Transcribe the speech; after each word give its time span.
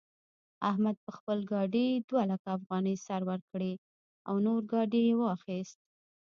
احمد 0.69 0.95
په 1.05 1.11
خپل 1.17 1.37
ګاډي 1.51 1.87
دوه 2.09 2.23
لکه 2.31 2.47
افغانۍ 2.57 2.95
سر 3.05 3.21
ورکړې 3.31 3.73
او 4.27 4.35
نوی 4.45 4.61
ګاډی 4.71 5.01
يې 5.09 5.15
واخيست. 5.17 5.79